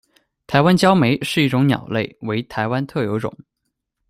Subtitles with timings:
[0.47, 3.31] 台湾鹪眉是的一种鸟类，为台湾特有种。